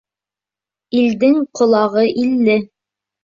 [1.01, 2.57] Илдең ҡолағы илле.